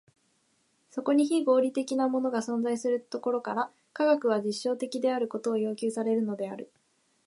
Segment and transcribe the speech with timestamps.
[0.89, 6.71] そこに非合理的なものが存在するところから、科学は実証的であることを要求されるのである。